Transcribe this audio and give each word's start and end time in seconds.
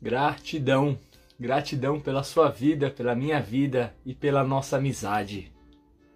Gratidão, 0.00 0.96
gratidão 1.40 1.98
pela 1.98 2.22
sua 2.22 2.48
vida, 2.48 2.88
pela 2.88 3.16
minha 3.16 3.40
vida 3.40 3.92
e 4.06 4.14
pela 4.14 4.44
nossa 4.44 4.76
amizade. 4.76 5.52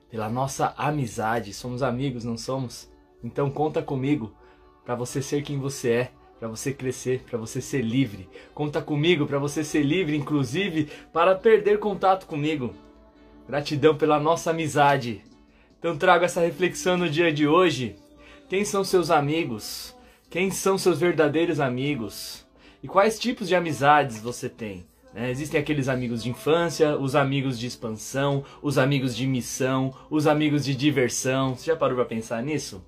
Pela 0.08 0.28
nossa 0.28 0.72
amizade, 0.76 1.52
somos 1.52 1.82
amigos, 1.82 2.22
não 2.22 2.38
somos? 2.38 2.88
Então 3.24 3.50
conta 3.50 3.82
comigo 3.82 4.32
para 4.84 4.94
você 4.94 5.20
ser 5.20 5.42
quem 5.42 5.58
você 5.58 5.90
é, 5.90 6.12
para 6.38 6.46
você 6.46 6.72
crescer, 6.72 7.24
para 7.28 7.36
você 7.36 7.60
ser 7.60 7.82
livre. 7.82 8.28
Conta 8.54 8.80
comigo 8.80 9.26
para 9.26 9.40
você 9.40 9.64
ser 9.64 9.82
livre, 9.82 10.16
inclusive 10.16 10.88
para 11.12 11.34
perder 11.34 11.80
contato 11.80 12.26
comigo. 12.26 12.72
Gratidão 13.48 13.96
pela 13.96 14.20
nossa 14.20 14.50
amizade. 14.50 15.24
Então 15.80 15.98
trago 15.98 16.24
essa 16.24 16.40
reflexão 16.40 16.96
no 16.96 17.10
dia 17.10 17.32
de 17.32 17.48
hoje. 17.48 17.96
Quem 18.48 18.64
são 18.64 18.84
seus 18.84 19.10
amigos? 19.10 19.92
Quem 20.30 20.52
são 20.52 20.78
seus 20.78 21.00
verdadeiros 21.00 21.58
amigos? 21.58 22.41
E 22.82 22.88
quais 22.88 23.18
tipos 23.18 23.46
de 23.46 23.54
amizades 23.54 24.18
você 24.18 24.48
tem? 24.48 24.84
Né? 25.14 25.30
Existem 25.30 25.60
aqueles 25.60 25.88
amigos 25.88 26.22
de 26.22 26.30
infância, 26.30 26.96
os 26.96 27.14
amigos 27.14 27.58
de 27.58 27.66
expansão, 27.66 28.44
os 28.60 28.76
amigos 28.76 29.14
de 29.14 29.26
missão, 29.26 29.94
os 30.10 30.26
amigos 30.26 30.64
de 30.64 30.74
diversão. 30.74 31.54
Você 31.54 31.66
já 31.66 31.76
parou 31.76 31.96
para 31.96 32.06
pensar 32.06 32.42
nisso? 32.42 32.84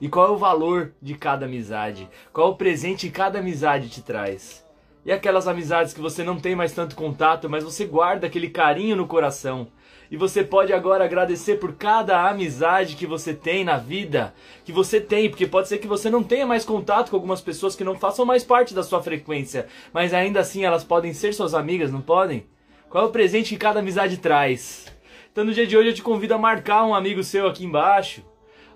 E 0.00 0.08
qual 0.08 0.28
é 0.28 0.30
o 0.30 0.38
valor 0.38 0.92
de 1.02 1.14
cada 1.14 1.44
amizade? 1.44 2.08
Qual 2.32 2.48
é 2.48 2.50
o 2.52 2.56
presente 2.56 3.06
que 3.06 3.12
cada 3.12 3.40
amizade 3.40 3.90
te 3.90 4.00
traz? 4.00 4.64
E 5.04 5.12
aquelas 5.12 5.46
amizades 5.46 5.92
que 5.92 6.00
você 6.00 6.22
não 6.22 6.38
tem 6.38 6.54
mais 6.54 6.72
tanto 6.72 6.96
contato, 6.96 7.50
mas 7.50 7.64
você 7.64 7.84
guarda 7.84 8.26
aquele 8.26 8.48
carinho 8.48 8.96
no 8.96 9.06
coração. 9.06 9.68
E 10.10 10.16
você 10.16 10.42
pode 10.42 10.72
agora 10.72 11.04
agradecer 11.04 11.56
por 11.56 11.74
cada 11.74 12.28
amizade 12.28 12.96
que 12.96 13.06
você 13.06 13.34
tem 13.34 13.62
na 13.62 13.76
vida, 13.76 14.34
que 14.64 14.72
você 14.72 15.00
tem, 15.00 15.28
porque 15.28 15.46
pode 15.46 15.68
ser 15.68 15.78
que 15.78 15.86
você 15.86 16.08
não 16.08 16.22
tenha 16.22 16.46
mais 16.46 16.64
contato 16.64 17.10
com 17.10 17.16
algumas 17.16 17.42
pessoas 17.42 17.76
que 17.76 17.84
não 17.84 17.98
façam 17.98 18.24
mais 18.24 18.42
parte 18.42 18.72
da 18.72 18.82
sua 18.82 19.02
frequência, 19.02 19.66
mas 19.92 20.14
ainda 20.14 20.40
assim 20.40 20.64
elas 20.64 20.82
podem 20.82 21.12
ser 21.12 21.34
suas 21.34 21.52
amigas, 21.52 21.92
não 21.92 22.00
podem? 22.00 22.46
Qual 22.88 23.04
é 23.04 23.06
o 23.06 23.12
presente 23.12 23.50
que 23.50 23.60
cada 23.60 23.80
amizade 23.80 24.16
traz? 24.16 24.86
Então 25.30 25.44
no 25.44 25.52
dia 25.52 25.66
de 25.66 25.76
hoje 25.76 25.90
eu 25.90 25.94
te 25.94 26.02
convido 26.02 26.32
a 26.32 26.38
marcar 26.38 26.86
um 26.86 26.94
amigo 26.94 27.22
seu 27.22 27.46
aqui 27.46 27.64
embaixo, 27.64 28.24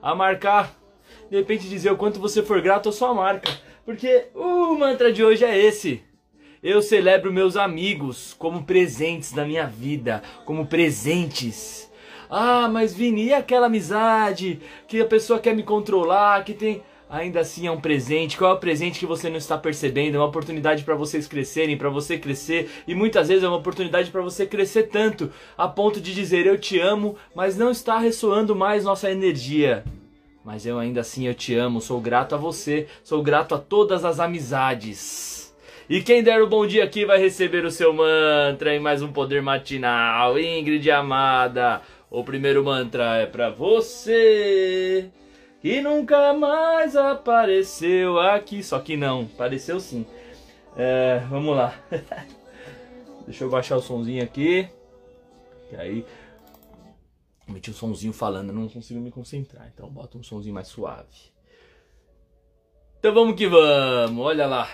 a 0.02 0.14
marcar, 0.14 0.76
de 1.30 1.36
repente 1.36 1.66
dizer 1.66 1.90
o 1.90 1.96
quanto 1.96 2.20
você 2.20 2.42
for 2.42 2.60
grato 2.60 2.90
à 2.90 2.92
sua 2.92 3.14
marca, 3.14 3.50
porque 3.86 4.26
o 4.34 4.74
mantra 4.74 5.10
de 5.10 5.24
hoje 5.24 5.44
é 5.44 5.58
esse. 5.58 6.02
Eu 6.62 6.80
celebro 6.80 7.32
meus 7.32 7.56
amigos 7.56 8.36
como 8.38 8.62
presentes 8.62 9.32
da 9.32 9.44
minha 9.44 9.66
vida, 9.66 10.22
como 10.44 10.64
presentes. 10.64 11.90
Ah, 12.30 12.68
mas 12.68 12.94
Vini, 12.94 13.24
e 13.24 13.34
aquela 13.34 13.66
amizade 13.66 14.60
que 14.86 15.00
a 15.00 15.04
pessoa 15.04 15.40
quer 15.40 15.56
me 15.56 15.64
controlar, 15.64 16.44
que 16.44 16.54
tem. 16.54 16.80
Ainda 17.10 17.40
assim 17.40 17.66
é 17.66 17.70
um 17.70 17.80
presente. 17.80 18.38
Qual 18.38 18.52
é 18.52 18.54
o 18.54 18.60
presente 18.60 19.00
que 19.00 19.06
você 19.06 19.28
não 19.28 19.38
está 19.38 19.58
percebendo? 19.58 20.14
É 20.14 20.20
uma 20.20 20.28
oportunidade 20.28 20.84
para 20.84 20.94
vocês 20.94 21.26
crescerem, 21.26 21.76
para 21.76 21.90
você 21.90 22.16
crescer, 22.16 22.70
e 22.86 22.94
muitas 22.94 23.26
vezes 23.26 23.42
é 23.42 23.48
uma 23.48 23.58
oportunidade 23.58 24.12
para 24.12 24.22
você 24.22 24.46
crescer 24.46 24.84
tanto 24.84 25.32
a 25.58 25.66
ponto 25.66 26.00
de 26.00 26.14
dizer 26.14 26.46
eu 26.46 26.56
te 26.56 26.78
amo, 26.78 27.16
mas 27.34 27.58
não 27.58 27.72
está 27.72 27.98
ressoando 27.98 28.54
mais 28.54 28.84
nossa 28.84 29.10
energia. 29.10 29.82
Mas 30.44 30.64
eu 30.64 30.78
ainda 30.78 31.00
assim 31.00 31.26
eu 31.26 31.34
te 31.34 31.56
amo, 31.56 31.80
sou 31.80 32.00
grato 32.00 32.36
a 32.36 32.38
você, 32.38 32.86
sou 33.02 33.20
grato 33.20 33.52
a 33.52 33.58
todas 33.58 34.04
as 34.04 34.20
amizades. 34.20 35.41
E 35.92 36.02
quem 36.02 36.22
der 36.22 36.40
o 36.40 36.46
bom 36.46 36.66
dia 36.66 36.84
aqui 36.84 37.04
vai 37.04 37.18
receber 37.18 37.66
o 37.66 37.70
seu 37.70 37.92
mantra 37.92 38.74
em 38.74 38.80
mais 38.80 39.02
um 39.02 39.12
poder 39.12 39.42
matinal. 39.42 40.38
Ingrid 40.38 40.90
amada, 40.90 41.82
o 42.10 42.24
primeiro 42.24 42.64
mantra 42.64 43.16
é 43.18 43.26
para 43.26 43.50
você 43.50 45.10
que 45.60 45.82
nunca 45.82 46.32
mais 46.32 46.96
apareceu 46.96 48.18
aqui. 48.18 48.62
Só 48.62 48.78
que 48.78 48.96
não, 48.96 49.28
apareceu 49.34 49.78
sim. 49.78 50.06
É, 50.78 51.18
vamos 51.28 51.54
lá. 51.54 51.78
Deixa 53.28 53.44
eu 53.44 53.50
baixar 53.50 53.76
o 53.76 53.82
sonzinho 53.82 54.24
aqui. 54.24 54.66
Que 55.68 55.76
aí 55.76 56.06
meti 57.46 57.70
um 57.70 57.74
sonzinho 57.74 58.14
falando, 58.14 58.50
não 58.50 58.66
consigo 58.66 58.98
me 58.98 59.10
concentrar. 59.10 59.70
Então 59.74 59.90
bota 59.90 60.16
um 60.16 60.22
sonzinho 60.22 60.54
mais 60.54 60.68
suave. 60.68 61.30
Então 62.98 63.12
vamos 63.12 63.36
que 63.36 63.46
vamos. 63.46 64.24
Olha 64.24 64.46
lá. 64.46 64.70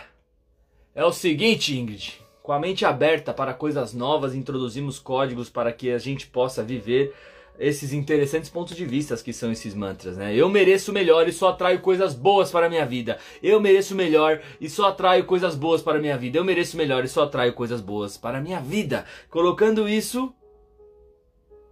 É 0.98 1.04
o 1.04 1.12
seguinte, 1.12 1.78
Ingrid. 1.78 2.20
Com 2.42 2.50
a 2.50 2.59
mente 2.59 2.84
aberta 2.84 3.32
para 3.32 3.54
coisas 3.54 3.94
novas, 3.94 4.34
introduzimos 4.34 4.98
códigos 4.98 5.48
para 5.48 5.72
que 5.72 5.92
a 5.92 5.98
gente 5.98 6.26
possa 6.26 6.60
viver 6.60 7.14
esses 7.56 7.92
interessantes 7.92 8.50
pontos 8.50 8.75
de 8.75 8.84
vista 8.84 9.16
que 9.19 9.32
são 9.32 9.53
esses 9.53 9.76
mantras, 9.76 10.16
né? 10.16 10.34
Eu 10.34 10.48
mereço 10.48 10.92
melhor 10.92 11.28
e 11.28 11.32
só 11.32 11.50
atraio 11.50 11.78
coisas 11.78 12.14
boas 12.14 12.50
para 12.50 12.66
a 12.66 12.69
minha 12.69 12.84
vida. 12.84 13.16
Eu 13.41 13.60
mereço 13.60 13.94
melhor 13.94 14.41
e 14.60 14.69
só 14.69 14.88
atraio 14.88 15.25
coisas 15.25 15.54
boas 15.54 15.82
para 15.82 15.98
a 15.98 16.00
minha 16.00 16.19
vida. 16.19 16.37
Eu 16.37 16.44
mereço 16.44 16.76
melhor 16.76 17.04
e 17.04 17.08
só 17.08 17.22
atraio 17.22 17.53
coisas 17.53 17.81
boas 17.81 18.16
para 18.16 18.38
a 18.38 18.41
minha 18.41 18.58
vida. 18.58 19.04
Colocando 19.31 19.88
isso, 19.88 20.34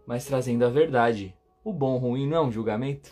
mas 0.07 0.25
trazendo 0.25 0.65
a 0.65 0.69
verdade. 0.69 1.35
O 1.65 1.73
bom, 1.73 1.97
o 1.97 1.99
ruim 1.99 2.29
não 2.29 2.37
é 2.37 2.41
um 2.43 2.53
julgamento. 2.53 3.11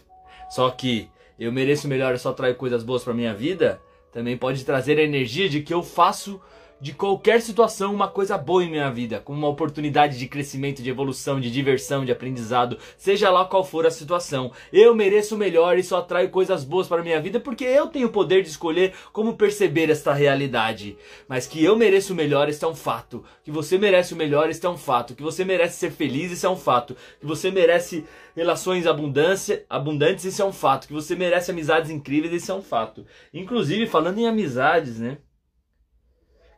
Só 0.48 0.70
que 0.70 1.08
eu 1.36 1.50
mereço 1.50 1.88
melhor 1.88 2.14
e 2.14 2.20
só 2.20 2.30
atraio 2.30 2.54
coisas 2.54 2.84
boas 2.84 3.03
para 3.03 3.12
a 3.12 3.16
minha 3.16 3.34
vida 3.34 3.80
também 4.14 4.36
pode 4.36 4.64
trazer 4.64 4.97
a 4.97 5.02
energia 5.02 5.48
de 5.48 5.60
que 5.60 5.75
eu 5.75 5.82
faço 5.82 6.41
de 6.80 6.92
qualquer 6.92 7.40
situação 7.40 7.94
uma 7.94 8.08
coisa 8.08 8.36
boa 8.36 8.64
em 8.64 8.70
minha 8.70 8.90
vida, 8.90 9.20
como 9.20 9.38
uma 9.38 9.48
oportunidade 9.48 10.18
de 10.18 10.26
crescimento, 10.26 10.82
de 10.82 10.90
evolução, 10.90 11.40
de 11.40 11.50
diversão, 11.50 12.04
de 12.04 12.12
aprendizado, 12.12 12.78
seja 12.96 13.30
lá 13.30 13.44
qual 13.44 13.64
for 13.64 13.86
a 13.86 13.90
situação. 13.90 14.52
Eu 14.72 14.94
mereço 14.94 15.34
o 15.34 15.38
melhor 15.38 15.78
e 15.78 15.82
só 15.82 15.98
atraio 15.98 16.30
coisas 16.30 16.64
boas 16.64 16.86
para 16.86 17.02
minha 17.02 17.20
vida 17.20 17.40
porque 17.40 17.64
eu 17.64 17.86
tenho 17.86 18.08
o 18.08 18.12
poder 18.12 18.42
de 18.42 18.48
escolher 18.48 18.92
como 19.12 19.36
perceber 19.36 19.90
esta 19.90 20.12
realidade. 20.12 20.98
Mas 21.28 21.46
que 21.46 21.62
eu 21.64 21.76
mereço 21.76 22.12
o 22.12 22.16
melhor, 22.16 22.48
isso 22.48 22.64
é 22.64 22.68
um 22.68 22.74
fato. 22.74 23.24
Que 23.42 23.50
você 23.50 23.78
merece 23.78 24.12
o 24.12 24.16
melhor, 24.16 24.50
isso 24.50 24.66
é 24.66 24.70
um 24.70 24.76
fato. 24.76 25.14
Que 25.14 25.22
você 25.22 25.44
merece 25.44 25.78
ser 25.78 25.91
feliz, 25.91 26.32
isso 26.32 26.46
é 26.46 26.50
um 26.50 26.56
fato. 26.56 26.96
Que 27.20 27.26
você 27.26 27.50
merece 27.50 28.04
relações 28.34 28.86
abundância, 28.86 29.64
abundantes, 29.70 30.24
isso 30.24 30.42
é 30.42 30.44
um 30.44 30.52
fato. 30.52 30.86
Que 30.86 30.92
você 30.92 31.14
merece 31.14 31.50
amizades 31.50 31.91
incríveis, 31.91 32.42
isso 32.42 32.52
é 32.52 32.54
um 32.54 32.62
fato. 32.62 33.06
Inclusive, 33.32 33.86
falando 33.86 34.18
em 34.18 34.26
amizades, 34.26 34.98
né? 34.98 35.18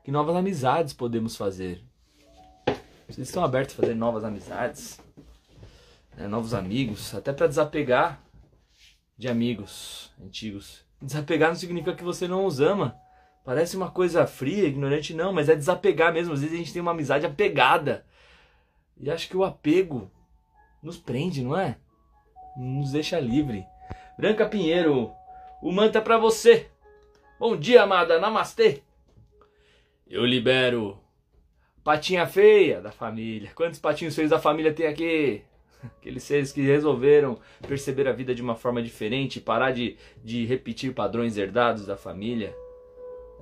Que 0.07 0.13
novas 0.13 0.37
amizades 0.37 0.93
podemos 0.93 1.35
fazer? 1.35 1.83
Vocês 3.09 3.27
estão 3.27 3.43
abertos 3.43 3.75
a 3.75 3.83
fazer 3.83 3.97
novas 3.97 4.23
amizades? 4.23 5.01
Né, 6.17 6.29
novos 6.29 6.55
amigos? 6.55 7.13
Até 7.13 7.33
para 7.33 7.49
desapegar 7.49 8.23
de 9.19 9.27
amigos 9.27 10.13
antigos. 10.25 10.85
Desapegar 11.03 11.49
não 11.49 11.57
significa 11.57 11.93
que 11.93 12.05
você 12.05 12.29
não 12.29 12.47
os 12.47 12.61
ama. 12.61 12.97
Parece 13.45 13.77
uma 13.77 13.91
coisa 13.91 14.29
fria, 14.29 14.69
ignorante, 14.69 15.13
não, 15.13 15.33
mas 15.33 15.49
é 15.49 15.57
desapegar 15.57 16.13
mesmo. 16.13 16.35
Às 16.35 16.41
vezes 16.41 16.55
a 16.55 16.59
gente 16.59 16.73
tem 16.73 16.83
uma 16.83 16.93
amizade 16.93 17.27
apegada. 17.27 18.07
E 19.01 19.11
acho 19.11 19.29
que 19.29 19.37
o 19.37 19.43
apego 19.43 20.09
nos 20.81 20.97
prende, 20.97 21.43
não 21.43 21.59
é? 21.59 21.79
Nos 22.57 22.93
deixa 22.93 23.19
livre. 23.19 23.67
Branca 24.17 24.49
Pinheiro, 24.49 25.11
o 25.61 25.73
mantra 25.73 26.01
é 26.01 26.05
para 26.05 26.17
você. 26.17 26.71
Bom 27.41 27.57
dia, 27.57 27.83
amada. 27.83 28.21
Namastê. 28.21 28.85
Eu 30.09 30.25
libero 30.25 30.99
patinha 31.83 32.27
feia 32.27 32.81
da 32.81 32.93
família. 32.93 33.51
Quantos 33.55 33.81
patinhos 33.81 34.15
feios 34.15 34.31
da 34.31 34.39
família 34.39 34.73
tem 34.73 34.87
aqui? 34.87 35.43
Aqueles 35.99 36.23
seres 36.23 36.53
que 36.53 36.61
resolveram 36.61 37.39
perceber 37.67 38.07
a 38.07 38.13
vida 38.13 38.33
de 38.33 38.41
uma 38.41 38.55
forma 38.55 38.81
diferente, 38.81 39.41
parar 39.41 39.73
de, 39.73 39.97
de 40.23 40.45
repetir 40.45 40.95
padrões 40.95 41.37
herdados 41.37 41.87
da 41.87 41.97
família. 41.97 42.55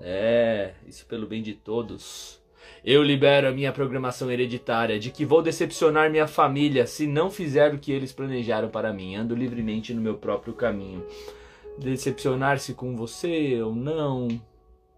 É, 0.01 0.73
isso 0.87 1.05
pelo 1.07 1.27
bem 1.27 1.43
de 1.43 1.53
todos. 1.53 2.43
Eu 2.83 3.03
libero 3.03 3.47
a 3.47 3.53
minha 3.53 3.73
programação 3.73 4.31
hereditária 4.31 4.99
de 4.99 5.11
que 5.11 5.25
vou 5.25 5.43
decepcionar 5.43 6.11
minha 6.11 6.27
família 6.27 6.87
se 6.87 7.07
não 7.07 7.31
fizer 7.31 7.75
o 7.75 7.79
que 7.79 7.93
eles 7.93 8.13
planejaram 8.13 8.71
para 8.71 8.91
mim. 8.91 9.17
Ando 9.17 9.35
livremente 9.35 9.93
no 9.93 10.01
meu 10.01 10.15
próprio 10.17 10.55
caminho. 10.55 11.07
Decepcionar-se 11.79 12.73
com 12.73 12.97
você 12.97 13.61
ou 13.61 13.75
não, 13.75 14.29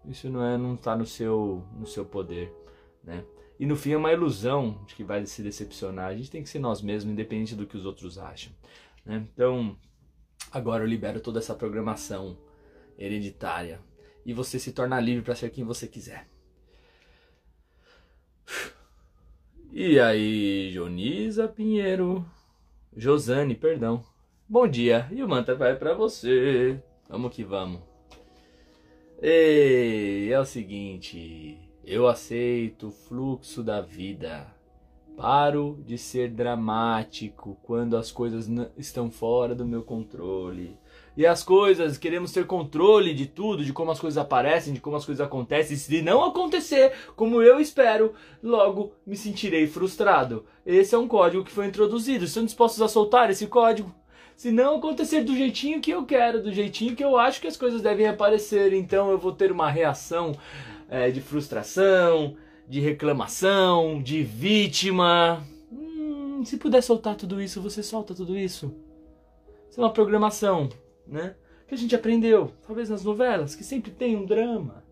isso 0.07 0.29
não 0.29 0.43
é 0.43 0.57
não 0.57 0.75
está 0.75 0.95
no 0.95 1.05
seu 1.05 1.63
no 1.77 1.85
seu 1.85 2.05
poder, 2.05 2.53
né? 3.03 3.23
E 3.59 3.65
no 3.65 3.75
fim 3.75 3.91
é 3.91 3.97
uma 3.97 4.13
ilusão 4.13 4.83
de 4.85 4.93
que 4.93 5.03
vai 5.03 5.25
se 5.25 5.41
decepcionar. 5.41 6.07
A 6.07 6.15
gente 6.15 6.29
tem 6.29 6.43
que 6.43 6.49
ser 6.49 6.59
nós 6.59 6.81
mesmos, 6.81 7.11
independente 7.11 7.55
do 7.55 7.65
que 7.65 7.75
os 7.75 7.85
outros 7.85 8.17
acham. 8.19 8.53
Né? 9.03 9.25
Então, 9.33 9.75
agora 10.51 10.83
eu 10.83 10.87
libero 10.87 11.19
toda 11.19 11.39
essa 11.39 11.55
programação 11.55 12.37
hereditária 12.97 13.81
e 14.23 14.33
você 14.33 14.59
se 14.59 14.71
torna 14.71 14.99
livre 14.99 15.23
para 15.23 15.35
ser 15.35 15.49
quem 15.49 15.63
você 15.63 15.87
quiser. 15.87 16.27
E 19.71 19.99
aí, 19.99 20.71
Jonisa 20.71 21.47
Pinheiro, 21.47 22.25
Josane, 22.95 23.55
perdão. 23.55 24.03
Bom 24.47 24.67
dia. 24.67 25.07
E 25.11 25.23
o 25.23 25.27
mantra 25.27 25.55
vai 25.55 25.75
para 25.75 25.93
você. 25.93 26.81
Vamos 27.09 27.35
que 27.35 27.43
vamos. 27.43 27.86
Ei, 29.19 30.31
é 30.31 30.39
o 30.39 30.45
seguinte, 30.45 31.57
eu 31.83 32.07
aceito 32.07 32.89
o 32.89 32.91
fluxo 32.91 33.63
da 33.63 33.81
vida. 33.81 34.45
Paro 35.15 35.79
de 35.83 35.97
ser 35.97 36.29
dramático 36.29 37.57
quando 37.63 37.97
as 37.97 38.11
coisas 38.11 38.47
estão 38.77 39.09
fora 39.09 39.55
do 39.55 39.65
meu 39.65 39.81
controle. 39.81 40.77
e 41.17 41.25
as 41.25 41.43
coisas, 41.43 41.97
queremos 41.97 42.31
ter 42.31 42.45
controle 42.45 43.11
de 43.11 43.25
tudo, 43.25 43.65
de 43.65 43.73
como 43.73 43.89
as 43.89 43.99
coisas 43.99 44.19
aparecem, 44.19 44.71
de 44.71 44.79
como 44.79 44.95
as 44.97 45.03
coisas 45.03 45.25
acontecem. 45.25 45.75
Se 45.75 45.99
não 46.03 46.23
acontecer 46.23 46.93
como 47.15 47.41
eu 47.41 47.59
espero, 47.59 48.13
logo 48.43 48.91
me 49.03 49.15
sentirei 49.15 49.65
frustrado. 49.65 50.45
Esse 50.63 50.93
é 50.93 50.97
um 50.97 51.07
código 51.07 51.43
que 51.43 51.51
foi 51.51 51.65
introduzido. 51.65 52.25
Estão 52.25 52.45
dispostos 52.45 52.83
a 52.83 52.87
soltar 52.87 53.31
esse 53.31 53.47
código? 53.47 53.91
Se 54.37 54.51
não 54.51 54.77
acontecer 54.77 55.23
do 55.23 55.35
jeitinho 55.35 55.81
que 55.81 55.91
eu 55.91 56.05
quero, 56.05 56.41
do 56.41 56.53
jeitinho 56.53 56.95
que 56.95 57.03
eu 57.03 57.17
acho 57.17 57.41
que 57.41 57.47
as 57.47 57.57
coisas 57.57 57.81
devem 57.81 58.07
aparecer, 58.07 58.71
então 58.71 59.11
eu 59.11 59.17
vou 59.17 59.33
ter 59.33 59.51
uma 59.51 59.69
reação 59.69 60.31
é, 60.87 61.11
de 61.11 61.19
frustração, 61.19 62.37
de 62.65 62.79
reclamação, 62.79 64.01
de 64.01 64.23
vítima. 64.23 65.43
Hum, 65.71 66.43
se 66.45 66.55
puder 66.55 66.81
soltar 66.81 67.15
tudo 67.15 67.41
isso, 67.41 67.61
você 67.61 67.83
solta 67.83 68.13
tudo 68.13 68.37
isso. 68.37 68.73
Isso 69.69 69.81
é 69.81 69.83
uma 69.83 69.91
programação 69.91 70.69
né? 71.07 71.35
Que 71.67 71.75
a 71.75 71.77
gente 71.77 71.95
aprendeu, 71.95 72.51
talvez 72.65 72.89
nas 72.89 73.03
novelas, 73.03 73.55
que 73.55 73.63
sempre 73.63 73.91
tem 73.91 74.15
um 74.15 74.25
drama. 74.25 74.83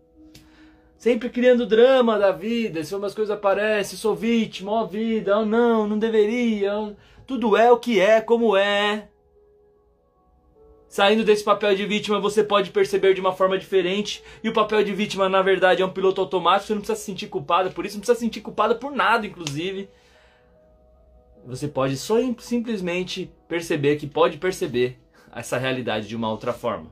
Sempre 0.98 1.28
criando 1.28 1.66
drama 1.66 2.18
da 2.18 2.32
vida, 2.32 2.82
se 2.82 2.94
umas 2.94 3.14
coisas 3.14 3.34
aparecem, 3.34 3.98
sou 3.98 4.14
vítima, 4.14 4.72
ó 4.72 4.86
vida, 4.86 5.38
ó 5.38 5.44
não, 5.44 5.86
não 5.86 5.98
deveria, 5.98 6.96
tudo 7.26 7.56
é 7.56 7.70
o 7.70 7.78
que 7.78 8.00
é, 8.00 8.20
como 8.20 8.56
é. 8.56 9.08
Saindo 10.96 11.24
desse 11.24 11.44
papel 11.44 11.74
de 11.74 11.84
vítima, 11.84 12.18
você 12.18 12.42
pode 12.42 12.70
perceber 12.70 13.12
de 13.12 13.20
uma 13.20 13.34
forma 13.34 13.58
diferente. 13.58 14.24
E 14.42 14.48
o 14.48 14.52
papel 14.54 14.82
de 14.82 14.94
vítima, 14.94 15.28
na 15.28 15.42
verdade, 15.42 15.82
é 15.82 15.84
um 15.84 15.90
piloto 15.90 16.22
automático. 16.22 16.68
Você 16.68 16.72
não 16.72 16.80
precisa 16.80 16.98
se 16.98 17.04
sentir 17.04 17.26
culpado 17.26 17.70
por 17.70 17.84
isso, 17.84 17.96
não 17.96 18.00
precisa 18.00 18.18
se 18.18 18.24
sentir 18.24 18.40
culpado 18.40 18.76
por 18.76 18.90
nada, 18.90 19.26
inclusive. 19.26 19.90
Você 21.44 21.68
pode 21.68 21.98
só 21.98 22.16
simplesmente 22.38 23.30
perceber 23.46 23.96
que 23.96 24.06
pode 24.06 24.38
perceber 24.38 24.98
essa 25.34 25.58
realidade 25.58 26.08
de 26.08 26.16
uma 26.16 26.30
outra 26.30 26.54
forma? 26.54 26.90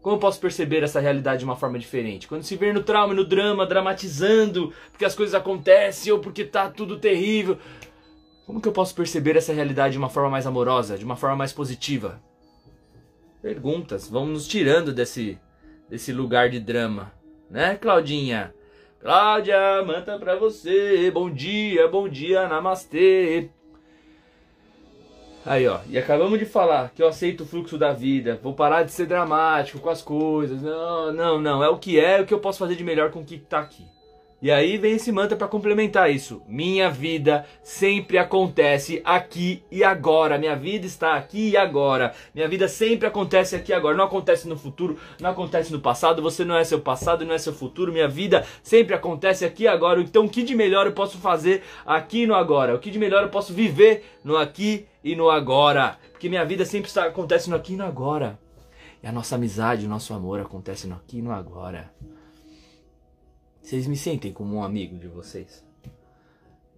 Como 0.00 0.16
eu 0.16 0.18
posso 0.18 0.40
perceber 0.40 0.82
essa 0.82 0.98
realidade 0.98 1.38
de 1.38 1.44
uma 1.44 1.54
forma 1.54 1.78
diferente? 1.78 2.26
Quando 2.26 2.42
se 2.42 2.56
vê 2.56 2.72
no 2.72 2.82
trauma, 2.82 3.14
no 3.14 3.24
drama, 3.24 3.64
dramatizando 3.64 4.72
porque 4.90 5.04
as 5.04 5.14
coisas 5.14 5.32
acontecem 5.36 6.12
ou 6.12 6.18
porque 6.18 6.42
tá 6.44 6.68
tudo 6.68 6.98
terrível. 6.98 7.56
Como 8.44 8.60
que 8.60 8.66
eu 8.66 8.72
posso 8.72 8.96
perceber 8.96 9.36
essa 9.36 9.52
realidade 9.52 9.92
de 9.92 9.98
uma 9.98 10.10
forma 10.10 10.28
mais 10.28 10.44
amorosa, 10.44 10.98
de 10.98 11.04
uma 11.04 11.14
forma 11.14 11.36
mais 11.36 11.52
positiva? 11.52 12.20
Perguntas, 13.42 14.08
vamos 14.08 14.30
nos 14.30 14.46
tirando 14.46 14.92
desse, 14.92 15.36
desse 15.90 16.12
lugar 16.12 16.48
de 16.48 16.60
drama, 16.60 17.12
né, 17.50 17.74
Claudinha? 17.74 18.54
Cláudia, 19.00 19.82
manta 19.84 20.16
pra 20.16 20.36
você, 20.36 21.10
bom 21.10 21.28
dia, 21.28 21.88
bom 21.88 22.08
dia, 22.08 22.46
namastê. 22.46 23.50
Aí, 25.44 25.66
ó, 25.66 25.80
e 25.88 25.98
acabamos 25.98 26.38
de 26.38 26.44
falar 26.44 26.92
que 26.94 27.02
eu 27.02 27.08
aceito 27.08 27.42
o 27.42 27.46
fluxo 27.46 27.76
da 27.76 27.92
vida, 27.92 28.38
vou 28.40 28.54
parar 28.54 28.84
de 28.84 28.92
ser 28.92 29.06
dramático 29.06 29.80
com 29.80 29.90
as 29.90 30.00
coisas. 30.00 30.62
Não, 30.62 31.12
não, 31.12 31.40
não, 31.40 31.64
é 31.64 31.68
o 31.68 31.78
que 31.78 31.98
é, 31.98 32.18
é 32.18 32.20
o 32.20 32.26
que 32.26 32.32
eu 32.32 32.38
posso 32.38 32.60
fazer 32.60 32.76
de 32.76 32.84
melhor 32.84 33.10
com 33.10 33.22
o 33.22 33.24
que 33.24 33.38
tá 33.38 33.58
aqui. 33.58 33.84
E 34.42 34.50
aí 34.50 34.76
vem 34.76 34.94
esse 34.94 35.12
mantra 35.12 35.36
para 35.36 35.46
complementar 35.46 36.10
isso. 36.10 36.42
Minha 36.48 36.90
vida 36.90 37.46
sempre 37.62 38.18
acontece 38.18 39.00
aqui 39.04 39.62
e 39.70 39.84
agora. 39.84 40.36
Minha 40.36 40.56
vida 40.56 40.84
está 40.84 41.14
aqui 41.14 41.50
e 41.50 41.56
agora. 41.56 42.12
Minha 42.34 42.48
vida 42.48 42.66
sempre 42.66 43.06
acontece 43.06 43.54
aqui 43.54 43.70
e 43.70 43.74
agora. 43.74 43.96
Não 43.96 44.04
acontece 44.04 44.48
no 44.48 44.56
futuro, 44.56 44.98
não 45.20 45.30
acontece 45.30 45.72
no 45.72 45.78
passado. 45.78 46.20
Você 46.20 46.44
não 46.44 46.56
é 46.56 46.64
seu 46.64 46.80
passado, 46.80 47.24
não 47.24 47.32
é 47.32 47.38
seu 47.38 47.52
futuro. 47.52 47.92
Minha 47.92 48.08
vida 48.08 48.44
sempre 48.64 48.96
acontece 48.96 49.44
aqui 49.44 49.62
e 49.62 49.68
agora. 49.68 50.00
Então, 50.00 50.24
o 50.24 50.28
que 50.28 50.42
de 50.42 50.56
melhor 50.56 50.86
eu 50.86 50.92
posso 50.92 51.18
fazer 51.18 51.62
aqui 51.86 52.26
no 52.26 52.34
agora? 52.34 52.74
O 52.74 52.80
que 52.80 52.90
de 52.90 52.98
melhor 52.98 53.22
eu 53.22 53.28
posso 53.28 53.52
viver 53.52 54.04
no 54.24 54.36
aqui 54.36 54.88
e 55.04 55.14
no 55.14 55.30
agora? 55.30 56.00
Porque 56.10 56.28
minha 56.28 56.44
vida 56.44 56.64
sempre 56.64 56.88
está, 56.88 57.04
acontece 57.04 57.48
no 57.48 57.54
aqui 57.54 57.74
e 57.74 57.76
no 57.76 57.84
agora. 57.84 58.36
E 59.00 59.06
a 59.06 59.12
nossa 59.12 59.36
amizade, 59.36 59.86
o 59.86 59.88
nosso 59.88 60.12
amor 60.12 60.40
acontece 60.40 60.88
no 60.88 60.96
aqui 60.96 61.18
e 61.18 61.22
no 61.22 61.30
agora. 61.30 61.92
Vocês 63.62 63.86
me 63.86 63.96
sentem 63.96 64.32
como 64.32 64.56
um 64.56 64.64
amigo 64.64 64.98
de 64.98 65.06
vocês. 65.06 65.64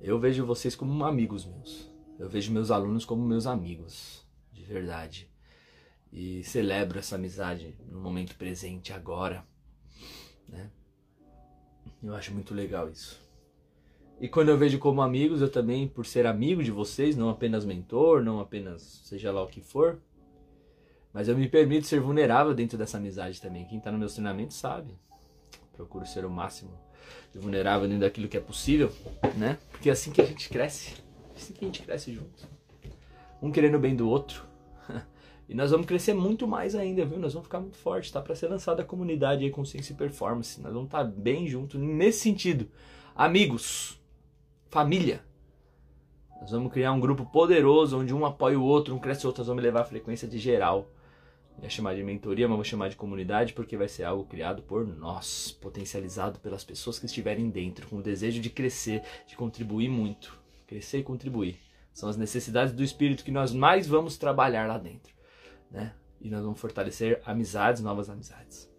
Eu 0.03 0.21
vejo 0.21 0.45
vocês 0.45 0.77
como 0.77 1.03
amigos 1.05 1.47
meus. 1.47 1.91
Eu 2.19 2.29
vejo 2.29 2.53
meus 2.53 2.71
alunos 2.71 3.07
como 3.07 3.27
meus 3.27 3.47
amigos, 3.47 4.23
de 4.53 4.63
verdade. 4.63 5.29
E 6.13 6.45
celebro 6.45 6.99
essa 6.99 7.17
amizade 7.17 7.75
no 7.89 7.99
momento 8.01 8.37
presente, 8.37 8.93
agora. 8.93 9.45
Né? 10.47 10.71
Eu 12.03 12.15
acho 12.15 12.35
muito 12.35 12.55
legal 12.55 12.91
isso. 12.91 13.19
E 14.21 14.29
quando 14.29 14.51
eu 14.51 14.59
vejo 14.59 14.79
como 14.79 15.01
amigos, 15.01 15.41
eu 15.41 15.51
também, 15.51 15.89
por 15.89 16.05
ser 16.05 16.27
amigo 16.27 16.63
de 16.63 16.71
vocês, 16.71 17.17
não 17.17 17.31
apenas 17.31 17.65
mentor, 17.65 18.23
não 18.23 18.41
apenas 18.41 18.83
seja 19.05 19.33
lá 19.33 19.43
o 19.43 19.49
que 19.49 19.63
for, 19.63 20.03
mas 21.15 21.29
eu 21.29 21.37
me 21.37 21.49
permito 21.49 21.87
ser 21.87 21.99
vulnerável 21.99 22.55
dentro 22.55 22.77
dessa 22.77 22.99
amizade 22.99 23.41
também. 23.41 23.67
Quem 23.67 23.79
está 23.79 23.91
no 23.91 23.99
meu 23.99 24.09
treinamento 24.09 24.53
sabe 24.53 24.95
procuro 25.75 26.07
ser 26.07 26.25
o 26.25 26.31
máximo 26.31 26.71
de 27.33 27.39
vulnerável 27.39 27.87
dentro 27.87 28.03
daquilo 28.03 28.29
que 28.29 28.37
é 28.37 28.41
possível, 28.41 28.91
né? 29.37 29.59
Porque 29.71 29.89
é 29.89 29.93
assim 29.93 30.11
que 30.11 30.21
a 30.21 30.25
gente 30.25 30.49
cresce. 30.49 30.95
É 31.35 31.37
assim 31.37 31.53
que 31.53 31.65
a 31.65 31.69
gente 31.69 31.83
cresce 31.83 32.13
junto. 32.13 32.49
Um 33.43 33.51
querendo 33.51 33.75
o 33.75 33.81
bem 33.81 33.95
do 33.95 34.09
outro. 34.09 34.45
E 35.47 35.55
nós 35.55 35.71
vamos 35.71 35.87
crescer 35.87 36.15
muito 36.15 36.49
mais 36.49 36.75
ainda, 36.75 37.05
viu? 37.05 37.19
Nós 37.19 37.35
vamos 37.35 37.47
ficar 37.47 37.61
muito 37.61 37.77
forte. 37.77 38.11
Tá 38.11 38.19
para 38.23 38.35
ser 38.35 38.49
lançada 38.49 38.81
a 38.81 38.85
comunidade 38.85 39.45
aí, 39.45 39.51
Consciência 39.51 39.93
e 39.93 39.97
Performance. 39.97 40.59
Nós 40.59 40.73
vamos 40.73 40.89
estar 40.89 41.05
tá 41.05 41.13
bem 41.15 41.47
junto 41.47 41.79
nesse 41.79 42.21
sentido. 42.21 42.67
Amigos, 43.15 44.01
família. 44.71 45.23
Nós 46.41 46.51
vamos 46.51 46.73
criar 46.73 46.93
um 46.93 46.99
grupo 46.99 47.27
poderoso 47.27 47.99
onde 47.99 48.15
um 48.15 48.25
apoia 48.25 48.59
o 48.59 48.65
outro, 48.65 48.95
um 48.95 48.99
cresce 48.99 49.27
o 49.27 49.29
outro, 49.29 49.43
nós 49.43 49.49
vamos 49.49 49.63
levar 49.63 49.83
a 49.83 49.85
frequência 49.85 50.27
de 50.27 50.39
geral 50.39 50.89
ia 51.63 51.69
chamar 51.69 51.95
de 51.95 52.03
mentoria, 52.03 52.49
mas 52.49 52.57
vou 52.57 52.65
chamar 52.65 52.89
de 52.89 52.97
comunidade 52.97 53.53
porque 53.53 53.77
vai 53.77 53.89
ser 53.89 54.05
algo 54.05 54.25
criado 54.25 54.63
por 54.63 54.87
nós, 54.87 55.53
potencializado 55.61 56.39
pelas 56.41 56.65
pessoas 56.65 56.99
que 56.99 57.07
estiverem 57.07 57.49
dentro, 57.49 57.87
com 57.89 57.97
o 57.97 58.03
desejo 58.03 58.41
de 58.41 58.51
crescer, 58.51 59.03
de 59.27 59.37
contribuir 59.37 59.89
muito. 59.89 60.39
Crescer 60.67 60.99
e 60.99 61.03
contribuir. 61.03 61.59
São 61.93 62.09
as 62.09 62.17
necessidades 62.17 62.75
do 62.75 62.83
espírito 62.83 63.25
que 63.25 63.31
nós 63.31 63.53
mais 63.53 63.87
vamos 63.87 64.19
trabalhar 64.19 64.67
lá 64.67 64.79
dentro, 64.79 65.15
né? 65.71 65.95
E 66.21 66.29
nós 66.29 66.43
vamos 66.43 66.61
fortalecer 66.61 67.21
amizades, 67.25 67.83
novas 67.83 68.11
amizades. 68.11 68.74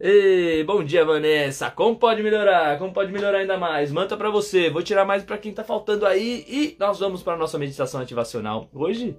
Ei, 0.00 0.64
bom 0.64 0.82
dia, 0.82 1.04
Vanessa. 1.04 1.70
Como 1.70 1.96
pode 1.96 2.22
melhorar? 2.22 2.76
Como 2.78 2.92
pode 2.92 3.12
melhorar 3.12 3.38
ainda 3.38 3.56
mais? 3.56 3.92
Manta 3.92 4.16
para 4.16 4.30
você. 4.30 4.68
Vou 4.68 4.82
tirar 4.82 5.04
mais 5.04 5.22
para 5.22 5.38
quem 5.38 5.52
tá 5.52 5.62
faltando 5.62 6.06
aí 6.06 6.44
e 6.48 6.76
nós 6.78 6.98
vamos 6.98 7.22
para 7.22 7.36
nossa 7.36 7.58
meditação 7.58 8.00
ativacional. 8.00 8.68
Hoje 8.72 9.16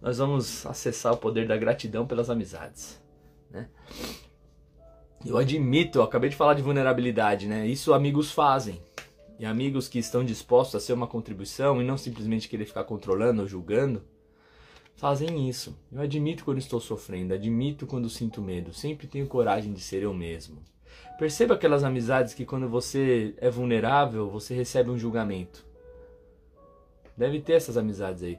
nós 0.00 0.18
vamos 0.18 0.66
acessar 0.66 1.12
o 1.12 1.18
poder 1.18 1.46
da 1.46 1.56
gratidão 1.56 2.06
pelas 2.06 2.30
amizades, 2.30 3.00
né? 3.50 3.68
Eu 5.24 5.38
admito, 5.38 5.98
eu 5.98 6.02
acabei 6.02 6.28
de 6.28 6.36
falar 6.36 6.54
de 6.54 6.62
vulnerabilidade, 6.62 7.46
né? 7.46 7.66
Isso 7.66 7.94
amigos 7.94 8.32
fazem. 8.32 8.82
E 9.38 9.46
amigos 9.46 9.88
que 9.88 9.98
estão 9.98 10.24
dispostos 10.24 10.76
a 10.76 10.80
ser 10.80 10.92
uma 10.92 11.06
contribuição 11.06 11.80
e 11.80 11.84
não 11.84 11.96
simplesmente 11.96 12.48
querer 12.48 12.66
ficar 12.66 12.84
controlando 12.84 13.42
ou 13.42 13.48
julgando, 13.48 14.02
fazem 14.96 15.48
isso. 15.48 15.76
Eu 15.92 16.00
admito 16.00 16.44
quando 16.44 16.58
estou 16.58 16.80
sofrendo, 16.80 17.34
admito 17.34 17.86
quando 17.86 18.08
sinto 18.08 18.40
medo, 18.40 18.72
sempre 18.72 19.06
tenho 19.06 19.26
coragem 19.26 19.72
de 19.72 19.80
ser 19.80 20.02
eu 20.02 20.14
mesmo. 20.14 20.62
Perceba 21.18 21.54
aquelas 21.54 21.84
amizades 21.84 22.34
que 22.34 22.44
quando 22.44 22.68
você 22.68 23.34
é 23.38 23.50
vulnerável, 23.50 24.28
você 24.28 24.54
recebe 24.54 24.90
um 24.90 24.98
julgamento. 24.98 25.64
Deve 27.16 27.40
ter 27.40 27.54
essas 27.54 27.76
amizades 27.76 28.22
aí. 28.22 28.38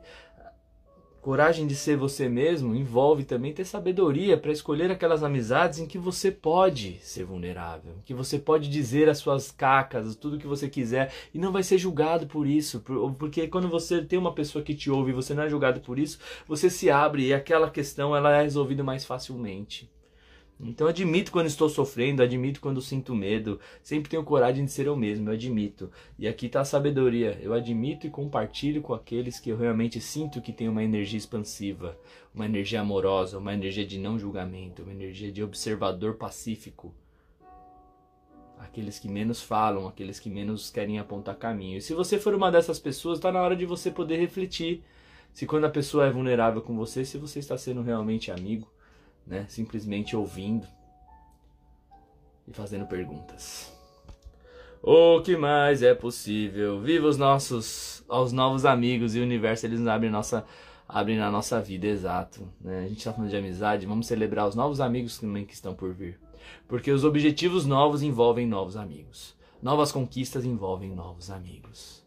Coragem 1.26 1.66
de 1.66 1.76
ser 1.76 1.98
você 1.98 2.30
mesmo 2.30 2.76
envolve 2.76 3.24
também 3.24 3.52
ter 3.52 3.66
sabedoria 3.66 4.38
para 4.38 4.52
escolher 4.52 4.92
aquelas 4.92 5.24
amizades 5.24 5.80
em 5.80 5.88
que 5.88 5.98
você 5.98 6.30
pode 6.30 7.00
ser 7.02 7.24
vulnerável, 7.24 7.96
que 8.06 8.14
você 8.14 8.38
pode 8.38 8.70
dizer 8.70 9.10
as 9.10 9.18
suas 9.18 9.50
cacas, 9.50 10.16
tudo 10.16 10.38
que 10.38 10.46
você 10.46 10.70
quiser 10.70 11.12
e 11.34 11.40
não 11.40 11.52
vai 11.52 11.64
ser 11.64 11.80
julgado 11.80 12.28
por 12.28 12.46
isso, 12.46 12.80
porque 13.18 13.48
quando 13.48 13.68
você 13.68 14.04
tem 14.04 14.20
uma 14.20 14.36
pessoa 14.36 14.64
que 14.64 14.76
te 14.76 14.92
ouve 14.92 15.10
e 15.10 15.16
você 15.16 15.34
não 15.34 15.42
é 15.42 15.50
julgado 15.50 15.80
por 15.80 15.98
isso, 15.98 16.20
você 16.48 16.70
se 16.70 16.92
abre 16.92 17.26
e 17.26 17.34
aquela 17.34 17.72
questão 17.72 18.16
ela 18.16 18.32
é 18.32 18.44
resolvida 18.44 18.84
mais 18.84 19.04
facilmente. 19.04 19.90
Então 20.60 20.88
admito 20.88 21.32
quando 21.32 21.48
estou 21.48 21.68
sofrendo, 21.68 22.24
admito 22.24 22.62
quando 22.62 22.82
sinto 22.82 23.14
medo, 23.14 23.60
sempre 23.84 24.10
tenho 24.10 24.24
coragem 24.24 24.64
de 24.64 24.72
ser 24.72 24.88
eu 24.88 24.96
mesmo, 24.96 25.30
eu 25.30 25.34
admito. 25.34 25.92
E 26.18 26.28
aqui 26.28 26.46
está 26.46 26.62
a 26.62 26.66
sabedoria, 26.66 27.38
eu 27.42 27.54
admito 27.54 28.08
e 28.08 28.10
compartilho 28.10 28.82
com 28.82 28.94
aqueles 28.94 29.40
que 29.40 29.50
eu 29.50 29.58
realmente 29.58 30.00
sinto 30.00 30.42
que 30.42 30.54
tem 30.54 30.70
uma 30.70 30.84
energia 30.84 31.18
expansiva, 31.18 31.98
uma 32.34 32.46
energia 32.46 32.80
amorosa, 32.80 33.38
uma 33.38 33.54
energia 33.54 33.86
de 33.86 34.00
não 34.00 34.18
julgamento, 34.18 34.84
uma 34.84 34.94
energia 34.94 35.32
de 35.32 35.44
observador 35.44 36.16
pacífico. 36.16 36.94
Aqueles 38.58 38.98
que 38.98 39.10
menos 39.10 39.42
falam, 39.42 39.88
aqueles 39.88 40.20
que 40.20 40.30
menos 40.30 40.70
querem 40.72 40.98
apontar 40.98 41.36
caminho. 41.36 41.78
E 41.78 41.82
se 41.82 41.94
você 41.94 42.18
for 42.18 42.34
uma 42.34 42.50
dessas 42.50 42.80
pessoas, 42.80 43.18
está 43.18 43.30
na 43.30 43.42
hora 43.42 43.56
de 43.56 43.66
você 43.66 43.92
poder 43.92 44.18
refletir 44.18 44.82
se 45.34 45.46
quando 45.46 45.66
a 45.66 45.70
pessoa 45.70 46.08
é 46.08 46.10
vulnerável 46.10 46.62
com 46.62 46.74
você, 46.78 47.04
se 47.04 47.18
você 47.18 47.40
está 47.40 47.58
sendo 47.58 47.82
realmente 47.82 48.32
amigo 48.32 48.70
né? 49.26 49.46
Simplesmente 49.50 50.16
ouvindo 50.16 50.68
e 52.48 52.54
fazendo 52.54 52.86
perguntas. 52.86 53.74
O 54.82 55.22
que 55.22 55.36
mais 55.36 55.82
é 55.82 55.96
possível? 55.96 56.80
Viva 56.80 57.08
os 57.08 57.18
nossos, 57.18 58.04
aos 58.08 58.32
novos 58.32 58.66
amigos 58.66 59.16
e 59.16 59.20
o 59.20 59.24
universo, 59.24 59.66
eles 59.66 59.86
abrem 59.88 60.12
nossa 60.12 60.46
abrem 60.88 61.18
na 61.18 61.32
nossa 61.32 61.60
vida, 61.60 61.88
exato. 61.88 62.48
Né? 62.62 62.86
A 62.86 62.88
gente 62.88 63.00
está 63.00 63.12
falando 63.12 63.32
de 63.32 63.36
amizade, 63.36 63.88
vamos 63.88 64.06
celebrar 64.06 64.48
os 64.48 64.54
novos 64.54 64.80
amigos 64.80 65.18
também 65.18 65.44
que 65.44 65.54
estão 65.54 65.74
por 65.74 65.92
vir. 65.92 66.20
Porque 66.68 66.92
os 66.92 67.04
objetivos 67.04 67.66
novos 67.66 68.04
envolvem 68.04 68.48
novos 68.48 68.78
amigos. 68.78 69.36
Novas 69.62 69.92
conquistas 69.92 70.46
envolvem 70.46 70.94
novos 70.94 71.32
amigos. 71.32 72.05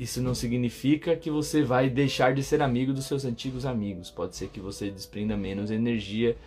Isso 0.00 0.22
não 0.22 0.34
significa 0.34 1.14
que 1.14 1.30
você 1.30 1.62
vai 1.62 1.90
deixar 1.90 2.32
de 2.32 2.42
ser 2.42 2.62
amigo 2.62 2.90
dos 2.90 3.04
seus 3.04 3.26
antigos 3.26 3.66
amigos. 3.66 4.10
Pode 4.10 4.34
ser 4.34 4.48
que 4.48 4.58
você 4.58 4.90
desprenda 4.90 5.36
menos 5.36 5.70
energia 5.70 6.38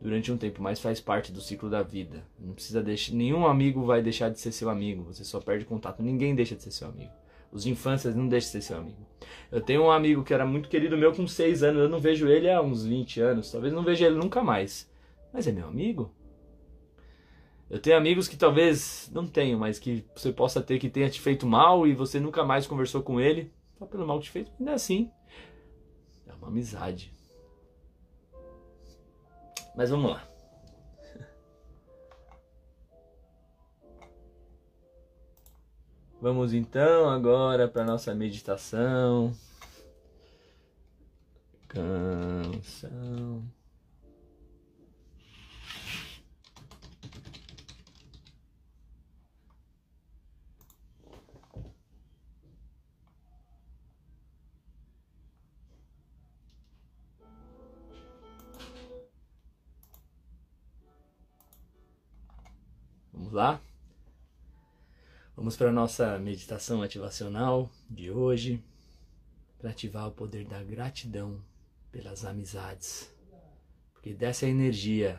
durante 0.00 0.32
um 0.32 0.38
tempo, 0.38 0.62
mas 0.62 0.80
faz 0.80 0.98
parte 0.98 1.30
do 1.30 1.38
ciclo 1.38 1.68
da 1.68 1.82
vida. 1.82 2.24
Não 2.40 2.54
precisa 2.54 2.82
deixar, 2.82 3.12
nenhum 3.12 3.44
amigo 3.44 3.84
vai 3.84 4.00
deixar 4.00 4.30
de 4.30 4.40
ser 4.40 4.50
seu 4.50 4.70
amigo. 4.70 5.02
Você 5.02 5.24
só 5.24 5.40
perde 5.40 5.66
contato. 5.66 6.02
Ninguém 6.02 6.34
deixa 6.34 6.56
de 6.56 6.62
ser 6.62 6.70
seu 6.70 6.88
amigo. 6.88 7.12
Os 7.52 7.66
infâncias 7.66 8.16
não 8.16 8.26
deixam 8.26 8.46
de 8.46 8.52
ser 8.52 8.62
seu 8.62 8.78
amigo. 8.78 9.06
Eu 9.50 9.60
tenho 9.60 9.82
um 9.82 9.90
amigo 9.90 10.24
que 10.24 10.32
era 10.32 10.46
muito 10.46 10.70
querido 10.70 10.96
meu 10.96 11.12
com 11.12 11.28
6 11.28 11.62
anos. 11.62 11.82
Eu 11.82 11.90
não 11.90 12.00
vejo 12.00 12.26
ele 12.28 12.50
há 12.50 12.62
uns 12.62 12.82
20 12.82 13.20
anos. 13.20 13.52
Talvez 13.52 13.74
não 13.74 13.84
veja 13.84 14.06
ele 14.06 14.16
nunca 14.16 14.42
mais. 14.42 14.90
Mas 15.30 15.46
é 15.46 15.52
meu 15.52 15.68
amigo. 15.68 16.10
Eu 17.72 17.80
tenho 17.80 17.96
amigos 17.96 18.28
que 18.28 18.36
talvez 18.36 19.10
não 19.14 19.26
tenham, 19.26 19.58
mas 19.58 19.78
que 19.78 20.04
você 20.14 20.30
possa 20.30 20.60
ter 20.60 20.78
que 20.78 20.90
tenha 20.90 21.08
te 21.08 21.18
feito 21.18 21.46
mal 21.46 21.86
e 21.86 21.94
você 21.94 22.20
nunca 22.20 22.44
mais 22.44 22.66
conversou 22.66 23.02
com 23.02 23.18
ele, 23.18 23.50
só 23.78 23.86
pelo 23.86 24.06
mal 24.06 24.18
que 24.18 24.26
te 24.26 24.30
fez. 24.30 24.52
Ainda 24.60 24.74
assim, 24.74 25.10
é 26.26 26.34
uma 26.34 26.48
amizade. 26.48 27.10
Mas 29.74 29.88
vamos 29.88 30.10
lá. 30.10 30.22
Vamos 36.20 36.52
então 36.52 37.08
agora 37.08 37.66
para 37.66 37.86
nossa 37.86 38.14
meditação. 38.14 39.32
Canção. 41.68 43.42
Vamos 63.32 63.46
lá? 63.46 63.62
Vamos 65.34 65.56
para 65.56 65.70
a 65.70 65.72
nossa 65.72 66.18
meditação 66.18 66.82
ativacional 66.82 67.70
de 67.88 68.10
hoje, 68.10 68.62
para 69.58 69.70
ativar 69.70 70.06
o 70.06 70.12
poder 70.12 70.44
da 70.44 70.62
gratidão 70.62 71.42
pelas 71.90 72.26
amizades. 72.26 73.10
Porque 73.94 74.12
dessa 74.12 74.46
energia 74.46 75.18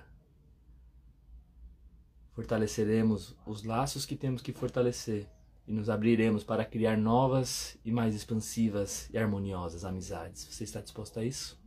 fortaleceremos 2.33 3.35
os 3.47 3.63
laços 3.63 4.05
que 4.05 4.15
temos 4.15 4.43
que 4.43 4.53
fortalecer 4.53 5.27
e 5.67 5.73
nos 5.73 5.89
abriremos 5.89 6.43
para 6.43 6.63
criar 6.63 6.95
novas 6.95 7.79
e 7.83 7.91
mais 7.91 8.13
expansivas 8.13 9.09
e 9.11 9.17
harmoniosas 9.17 9.83
amizades. 9.83 10.45
Você 10.51 10.65
está 10.65 10.81
disposto 10.81 11.19
a 11.19 11.25
isso? 11.25 11.59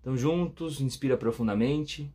Então, 0.00 0.16
juntos, 0.16 0.80
inspira 0.80 1.16
profundamente. 1.16 2.12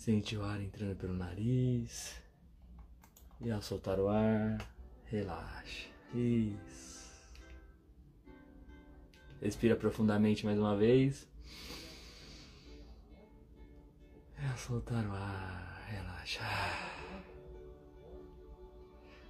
Sente 0.00 0.34
o 0.34 0.42
ar 0.42 0.62
entrando 0.62 0.96
pelo 0.96 1.12
nariz. 1.12 2.14
E 3.38 3.50
ao 3.50 3.60
soltar 3.60 4.00
o 4.00 4.08
ar, 4.08 4.56
relaxa. 5.04 5.90
Isso. 6.14 7.10
Respira 9.42 9.76
profundamente 9.76 10.46
mais 10.46 10.58
uma 10.58 10.74
vez. 10.74 11.28
E 14.42 14.46
ao 14.50 14.56
soltar 14.56 15.04
o 15.06 15.12
ar, 15.12 15.84
relaxa. 15.90 16.48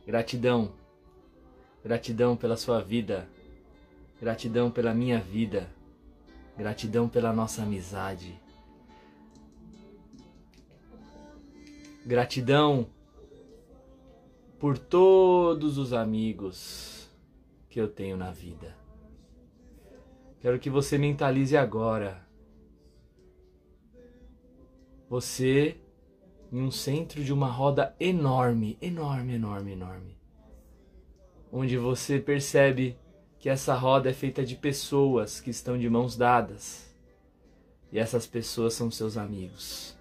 Gratidão. 0.06 0.72
Gratidão 1.82 2.36
pela 2.36 2.56
sua 2.56 2.80
vida. 2.80 3.28
Gratidão 4.20 4.70
pela 4.70 4.94
minha 4.94 5.18
vida. 5.18 5.68
Gratidão 6.56 7.08
pela 7.08 7.32
nossa 7.32 7.64
amizade. 7.64 8.40
Gratidão 12.04 12.88
por 14.59 14.78
todos 14.78 15.78
os 15.78 15.92
amigos 15.92 17.11
que 17.69 17.80
eu 17.80 17.88
tenho 17.88 18.16
na 18.16 18.30
vida. 18.30 18.76
Quero 20.40 20.59
que 20.59 20.71
você 20.71 20.97
mentalize 20.97 21.57
agora. 21.57 22.26
Você 25.09 25.76
em 26.52 26.61
um 26.61 26.71
centro 26.71 27.23
de 27.23 27.33
uma 27.33 27.49
roda 27.49 27.95
enorme, 28.00 28.76
enorme, 28.80 29.35
enorme, 29.35 29.73
enorme. 29.73 30.16
Onde 31.52 31.76
você 31.76 32.19
percebe 32.19 32.97
que 33.38 33.49
essa 33.49 33.75
roda 33.75 34.11
é 34.11 34.12
feita 34.12 34.45
de 34.45 34.57
pessoas 34.57 35.40
que 35.40 35.50
estão 35.50 35.78
de 35.78 35.88
mãos 35.88 36.16
dadas. 36.16 36.95
E 37.92 37.99
essas 37.99 38.26
pessoas 38.26 38.75
são 38.75 38.90
seus 38.90 39.16
amigos. 39.16 40.00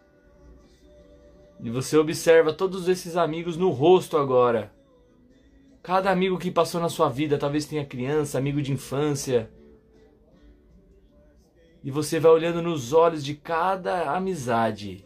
E 1.61 1.69
você 1.69 1.97
observa 1.97 2.53
todos 2.53 2.87
esses 2.87 3.17
amigos 3.17 3.57
no 3.57 3.69
rosto 3.69 4.17
agora. 4.17 4.71
Cada 5.83 6.09
amigo 6.09 6.37
que 6.37 6.51
passou 6.51 6.79
na 6.79 6.89
sua 6.89 7.09
vida, 7.09 7.37
talvez 7.37 7.65
tenha 7.65 7.85
criança, 7.85 8.37
amigo 8.37 8.61
de 8.61 8.71
infância. 8.71 9.49
E 11.83 11.91
você 11.91 12.19
vai 12.19 12.31
olhando 12.31 12.61
nos 12.61 12.93
olhos 12.93 13.23
de 13.23 13.35
cada 13.35 14.15
amizade. 14.15 15.03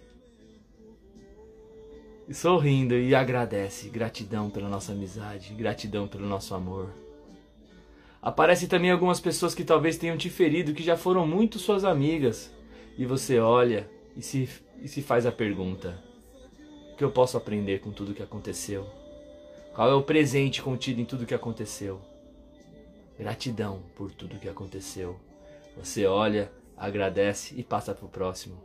E 2.28 2.34
sorrindo 2.34 2.96
e 2.96 3.16
agradece. 3.16 3.90
Gratidão 3.90 4.50
pela 4.50 4.70
nossa 4.70 4.92
amizade, 4.92 5.54
gratidão 5.54 6.08
pelo 6.08 6.28
nosso 6.28 6.54
amor. 6.54 6.90
Aparecem 8.22 8.68
também 8.68 8.92
algumas 8.92 9.20
pessoas 9.20 9.54
que 9.54 9.66
talvez 9.66 9.98
tenham 9.98 10.18
te 10.18 10.30
ferido, 10.30 10.74
que 10.74 10.84
já 10.84 10.96
foram 10.96 11.28
muito 11.28 11.60
suas 11.60 11.84
amigas. 11.84 12.52
E 12.98 13.06
você 13.06 13.40
olha 13.40 13.90
e 14.16 14.22
se, 14.22 14.48
e 14.82 14.88
se 14.88 15.02
faz 15.02 15.26
a 15.26 15.32
pergunta: 15.32 16.02
o 16.94 16.96
que 16.96 17.04
eu 17.04 17.10
posso 17.10 17.36
aprender 17.36 17.80
com 17.80 17.92
tudo 17.92 18.14
que 18.14 18.22
aconteceu? 18.22 18.88
Qual 19.74 19.90
é 19.90 19.96
o 19.96 20.04
presente 20.04 20.62
contido 20.62 21.02
em 21.02 21.06
tudo 21.06 21.26
que 21.26 21.34
aconteceu? 21.34 22.00
Gratidão 23.18 23.82
por 23.96 24.12
tudo 24.12 24.38
que 24.38 24.48
aconteceu. 24.48 25.20
Você 25.76 26.06
olha, 26.06 26.52
agradece 26.78 27.56
e 27.58 27.64
passa 27.64 27.96
para 27.96 28.06
o 28.06 28.10
próximo. 28.10 28.62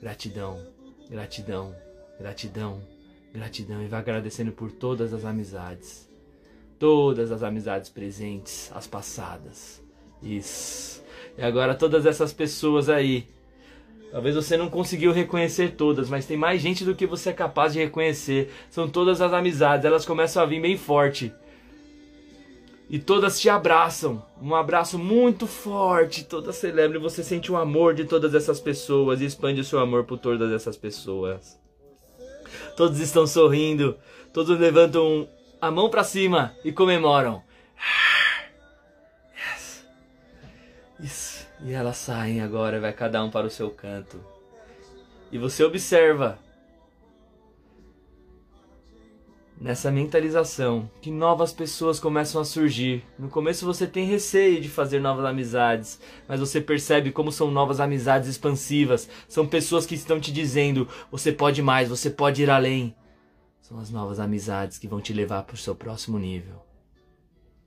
Gratidão, 0.00 0.64
gratidão, 1.10 1.74
gratidão, 2.20 2.80
gratidão. 3.34 3.82
E 3.82 3.88
vai 3.88 3.98
agradecendo 3.98 4.52
por 4.52 4.70
todas 4.70 5.12
as 5.12 5.24
amizades. 5.24 6.08
Todas 6.78 7.32
as 7.32 7.42
amizades 7.42 7.90
presentes, 7.90 8.70
as 8.72 8.86
passadas. 8.86 9.82
Isso. 10.22 11.02
E 11.36 11.42
agora 11.42 11.74
todas 11.74 12.06
essas 12.06 12.32
pessoas 12.32 12.88
aí 12.88 13.28
Talvez 14.12 14.34
você 14.34 14.58
não 14.58 14.68
conseguiu 14.68 15.10
reconhecer 15.10 15.70
todas, 15.70 16.10
mas 16.10 16.26
tem 16.26 16.36
mais 16.36 16.60
gente 16.60 16.84
do 16.84 16.94
que 16.94 17.06
você 17.06 17.30
é 17.30 17.32
capaz 17.32 17.72
de 17.72 17.78
reconhecer. 17.78 18.52
São 18.70 18.86
todas 18.86 19.22
as 19.22 19.32
amizades, 19.32 19.86
elas 19.86 20.04
começam 20.04 20.42
a 20.42 20.46
vir 20.46 20.60
bem 20.60 20.76
forte. 20.76 21.32
E 22.90 22.98
todas 22.98 23.40
te 23.40 23.48
abraçam, 23.48 24.22
um 24.40 24.54
abraço 24.54 24.98
muito 24.98 25.46
forte, 25.46 26.24
todas 26.24 26.56
celebram 26.56 27.00
e 27.00 27.02
você 27.02 27.24
sente 27.24 27.50
o 27.50 27.56
amor 27.56 27.94
de 27.94 28.04
todas 28.04 28.34
essas 28.34 28.60
pessoas 28.60 29.22
e 29.22 29.24
expande 29.24 29.62
o 29.62 29.64
seu 29.64 29.78
amor 29.78 30.04
por 30.04 30.18
todas 30.18 30.52
essas 30.52 30.76
pessoas. 30.76 31.58
Todos 32.76 33.00
estão 33.00 33.26
sorrindo, 33.26 33.96
todos 34.30 34.58
levantam 34.58 35.26
a 35.58 35.70
mão 35.70 35.88
para 35.88 36.04
cima 36.04 36.54
e 36.62 36.70
comemoram. 36.70 37.42
Yes. 39.34 39.86
Isso. 41.00 41.51
E 41.64 41.72
elas 41.72 41.96
saem 41.96 42.40
agora, 42.40 42.80
vai 42.80 42.92
cada 42.92 43.22
um 43.22 43.30
para 43.30 43.46
o 43.46 43.50
seu 43.50 43.70
canto. 43.70 44.20
E 45.30 45.38
você 45.38 45.62
observa 45.62 46.38
nessa 49.60 49.92
mentalização 49.92 50.90
que 51.00 51.08
novas 51.08 51.52
pessoas 51.52 52.00
começam 52.00 52.40
a 52.40 52.44
surgir. 52.44 53.04
No 53.16 53.28
começo 53.28 53.64
você 53.64 53.86
tem 53.86 54.04
receio 54.04 54.60
de 54.60 54.68
fazer 54.68 54.98
novas 54.98 55.24
amizades, 55.24 56.00
mas 56.26 56.40
você 56.40 56.60
percebe 56.60 57.12
como 57.12 57.30
são 57.30 57.48
novas 57.48 57.78
amizades 57.78 58.28
expansivas. 58.28 59.08
São 59.28 59.46
pessoas 59.46 59.86
que 59.86 59.94
estão 59.94 60.18
te 60.18 60.32
dizendo: 60.32 60.88
você 61.12 61.30
pode 61.30 61.62
mais, 61.62 61.88
você 61.88 62.10
pode 62.10 62.42
ir 62.42 62.50
além. 62.50 62.94
São 63.60 63.78
as 63.78 63.88
novas 63.88 64.18
amizades 64.18 64.78
que 64.78 64.88
vão 64.88 65.00
te 65.00 65.12
levar 65.12 65.44
para 65.44 65.54
o 65.54 65.58
seu 65.58 65.76
próximo 65.76 66.18
nível, 66.18 66.56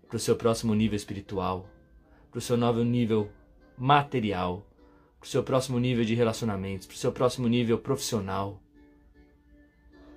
para 0.10 0.18
o 0.18 0.20
seu 0.20 0.36
próximo 0.36 0.76
nível 0.76 0.98
espiritual, 0.98 1.70
para 2.30 2.40
o 2.40 2.42
seu 2.42 2.58
novo 2.58 2.84
nível 2.84 3.32
material, 3.78 4.66
para 5.20 5.28
o 5.28 5.30
seu 5.30 5.44
próximo 5.44 5.80
nível 5.80 6.06
de 6.06 6.16
relacionamentos, 6.16 6.88
para 6.88 6.96
o 6.96 6.98
seu 6.98 7.12
próximo 7.12 7.48
nível 7.48 7.78
profissional. 7.78 8.62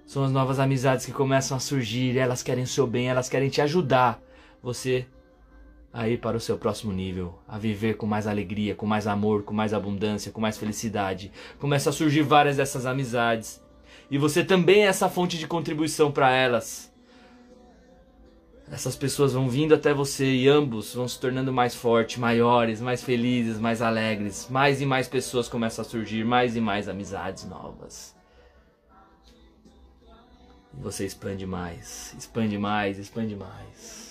São 0.07 0.25
as 0.25 0.33
novas 0.33 0.59
amizades 0.59 1.05
que 1.05 1.13
começam 1.13 1.57
a 1.57 1.61
surgir, 1.61 2.17
elas 2.17 2.43
querem 2.43 2.65
o 2.65 2.67
seu 2.67 2.87
bem, 2.87 3.09
elas 3.09 3.29
querem 3.29 3.49
te 3.51 3.61
ajudar. 3.61 4.21
Você 4.63 5.07
a 5.93 6.09
ir 6.09 6.19
para 6.19 6.37
o 6.37 6.41
seu 6.41 6.59
próximo 6.59 6.93
nível, 6.93 7.39
a 7.49 7.59
viver 7.59 7.97
com 7.97 8.07
mais 8.07 8.27
alegria, 8.27 8.75
com 8.75 8.87
mais 8.87 9.07
amor, 9.07 9.43
com 9.43 9.55
mais 9.55 9.73
abundância, 9.73 10.31
com 10.31 10.41
mais 10.41 10.57
felicidade. 10.57 11.33
Começa 11.59 11.91
a 11.91 11.93
surgir 11.93 12.23
várias 12.23 12.57
dessas 12.57 12.87
amizades. 12.87 13.63
E 14.11 14.17
você 14.17 14.45
também 14.45 14.85
é 14.85 14.87
essa 14.87 15.09
fonte 15.09 15.37
de 15.39 15.47
contribuição 15.47 16.11
para 16.11 16.31
elas. 16.31 16.88
Essas 18.71 18.95
pessoas 18.95 19.33
vão 19.33 19.49
vindo 19.49 19.75
até 19.75 19.95
você 19.95 20.27
e 20.27 20.49
ambos 20.49 20.95
vão 20.95 21.09
se 21.09 21.19
tornando 21.19 21.53
mais 21.53 21.75
fortes, 21.75 22.19
maiores, 22.19 22.81
mais 22.81 23.03
felizes, 23.03 23.59
mais 23.59 23.81
alegres. 23.81 24.49
Mais 24.51 24.81
e 24.81 24.87
mais 24.87 25.09
pessoas 25.09 25.49
começam 25.49 25.83
a 25.83 25.89
surgir, 25.89 26.25
mais 26.25 26.55
e 26.55 26.61
mais 26.61 26.89
amizades 26.89 27.45
novas. 27.45 28.15
E 30.75 30.81
você 30.81 31.07
expande 31.07 31.47
mais, 31.47 32.15
expande 32.19 32.59
mais, 32.59 32.99
expande 32.99 33.35
mais. 33.35 34.09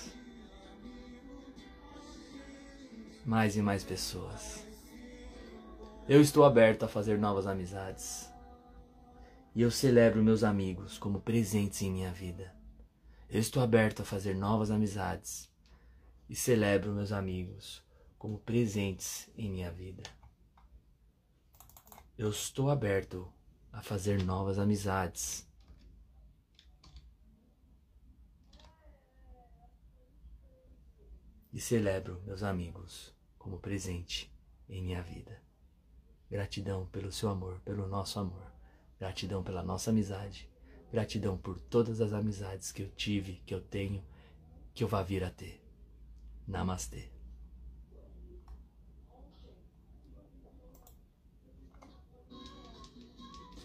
mais 3.27 3.57
e 3.57 3.61
mais 3.61 3.83
pessoas. 3.83 4.65
Eu 6.07 6.21
estou 6.21 6.45
aberto 6.45 6.83
a 6.83 6.87
fazer 6.87 7.19
novas 7.19 7.45
amizades. 7.45 8.31
E 9.53 9.61
eu 9.61 9.69
celebro 9.69 10.23
meus 10.23 10.45
amigos 10.45 10.97
como 10.97 11.19
presentes 11.19 11.81
em 11.81 11.91
minha 11.91 12.11
vida. 12.13 12.56
Eu 13.29 13.41
estou 13.41 13.61
aberto 13.61 14.01
a 14.01 14.05
fazer 14.05 14.33
novas 14.33 14.71
amizades 14.71 15.51
e 16.29 16.35
celebro 16.35 16.93
meus 16.93 17.11
amigos 17.11 17.83
como 18.17 18.39
presentes 18.39 19.29
em 19.35 19.51
minha 19.51 19.69
vida. 19.69 20.01
Eu 22.17 22.29
estou 22.29 22.69
aberto 22.69 23.31
a 23.69 23.81
fazer 23.81 24.23
novas 24.23 24.57
amizades. 24.57 25.45
E 31.51 31.59
celebro 31.59 32.21
meus 32.25 32.43
amigos 32.43 33.13
como 33.37 33.59
presente 33.59 34.33
em 34.69 34.81
minha 34.81 35.03
vida. 35.03 35.43
Gratidão 36.31 36.85
pelo 36.87 37.11
seu 37.11 37.29
amor, 37.29 37.59
pelo 37.59 37.87
nosso 37.87 38.19
amor. 38.19 38.53
Gratidão 38.97 39.43
pela 39.43 39.61
nossa 39.61 39.89
amizade. 39.89 40.49
Gratidão 40.91 41.37
por 41.37 41.59
todas 41.59 41.99
as 42.01 42.13
amizades 42.13 42.71
que 42.71 42.81
eu 42.81 42.89
tive, 42.95 43.41
que 43.45 43.53
eu 43.53 43.59
tenho, 43.59 44.03
que 44.73 44.83
eu 44.83 44.87
vá 44.87 45.03
vir 45.03 45.23
a 45.23 45.29
ter. 45.29 45.61
Namastê. 46.47 47.09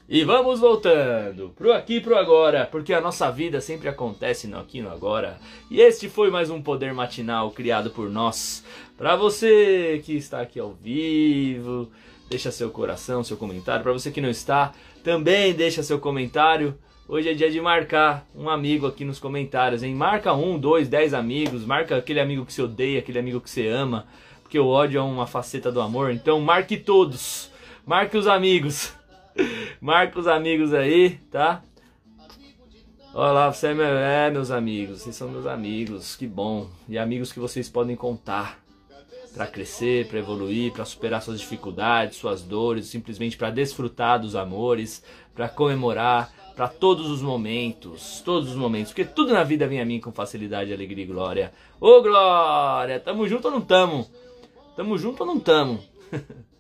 E 0.08 0.24
vamos 0.24 0.60
voltando 0.60 1.54
pro 1.56 1.72
aqui 1.72 1.98
pro 1.98 2.18
agora, 2.18 2.66
porque 2.66 2.92
a 2.92 3.00
nossa 3.00 3.30
vida 3.30 3.62
sempre 3.62 3.88
acontece 3.88 4.46
no 4.46 4.58
aqui 4.58 4.82
no 4.82 4.90
agora. 4.90 5.38
E 5.70 5.80
este 5.80 6.06
foi 6.06 6.30
mais 6.30 6.50
um 6.50 6.60
Poder 6.60 6.92
Matinal 6.92 7.50
criado 7.50 7.88
por 7.90 8.10
nós. 8.10 8.62
Para 8.98 9.16
você 9.16 10.02
que 10.04 10.14
está 10.14 10.42
aqui 10.42 10.60
ao 10.60 10.74
vivo, 10.74 11.90
deixa 12.28 12.50
seu 12.50 12.68
coração, 12.70 13.24
seu 13.24 13.38
comentário. 13.38 13.82
Para 13.82 13.92
você 13.94 14.10
que 14.10 14.20
não 14.20 14.28
está, 14.28 14.74
também 15.02 15.54
deixa 15.54 15.82
seu 15.82 15.98
comentário. 15.98 16.76
Hoje 17.12 17.28
é 17.28 17.34
dia 17.34 17.50
de 17.50 17.60
marcar 17.60 18.26
um 18.34 18.48
amigo 18.48 18.86
aqui 18.86 19.04
nos 19.04 19.18
comentários, 19.18 19.82
hein? 19.82 19.94
Marca 19.94 20.32
um, 20.32 20.58
dois, 20.58 20.88
dez 20.88 21.12
amigos, 21.12 21.62
marca 21.62 21.94
aquele 21.94 22.18
amigo 22.18 22.46
que 22.46 22.54
você 22.54 22.62
odeia, 22.62 23.00
aquele 23.00 23.18
amigo 23.18 23.38
que 23.38 23.50
você 23.50 23.68
ama, 23.68 24.06
porque 24.40 24.58
o 24.58 24.66
ódio 24.66 24.98
é 24.98 25.02
uma 25.02 25.26
faceta 25.26 25.70
do 25.70 25.82
amor. 25.82 26.10
Então 26.10 26.40
marque 26.40 26.78
todos, 26.78 27.50
marque 27.84 28.16
os 28.16 28.26
amigos. 28.26 28.94
Marca 29.78 30.18
os 30.18 30.26
amigos 30.26 30.72
aí, 30.72 31.18
tá? 31.30 31.62
Olha 33.12 33.32
lá, 33.32 33.52
você 33.52 33.68
é, 33.68 33.74
meu, 33.74 33.84
é, 33.84 34.30
meus 34.30 34.50
amigos, 34.50 35.00
vocês 35.00 35.16
são 35.16 35.28
meus 35.28 35.46
amigos, 35.46 36.16
que 36.16 36.26
bom. 36.26 36.70
E 36.88 36.96
amigos 36.96 37.32
que 37.32 37.40
vocês 37.40 37.68
podem 37.68 37.96
contar 37.96 38.58
para 39.34 39.46
crescer, 39.46 40.06
para 40.08 40.18
evoluir, 40.18 40.72
para 40.72 40.84
superar 40.84 41.20
suas 41.22 41.40
dificuldades, 41.40 42.16
suas 42.18 42.42
dores, 42.42 42.86
simplesmente 42.86 43.36
para 43.36 43.50
desfrutar 43.50 44.20
dos 44.20 44.36
amores, 44.36 45.02
para 45.34 45.48
comemorar, 45.48 46.32
para 46.54 46.68
todos 46.68 47.10
os 47.10 47.22
momentos, 47.22 48.22
todos 48.24 48.50
os 48.50 48.56
momentos, 48.56 48.92
porque 48.92 49.04
tudo 49.04 49.32
na 49.32 49.42
vida 49.42 49.66
vem 49.66 49.80
a 49.80 49.84
mim 49.84 50.00
com 50.00 50.12
facilidade, 50.12 50.72
alegria 50.72 51.04
e 51.04 51.06
glória. 51.06 51.52
Ô 51.80 52.02
glória, 52.02 53.00
tamo 53.00 53.26
junto 53.26 53.46
ou 53.46 53.52
não 53.52 53.60
tamo? 53.60 54.06
Tamo 54.76 54.96
junto 54.96 55.20
ou 55.20 55.26
não 55.26 55.40
tamo? 55.40 55.82